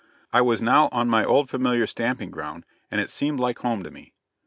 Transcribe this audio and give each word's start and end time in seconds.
I 0.33 0.41
was 0.41 0.63
now 0.63 0.89
on 0.91 1.09
my 1.11 1.23
old 1.23 1.47
familiar 1.47 1.85
stamping 1.85 2.31
ground, 2.31 2.65
and 2.89 2.99
it 2.99 3.11
seemed 3.11 3.39
like 3.39 3.59
home 3.59 3.83
to 3.83 3.91
me. 3.91 4.13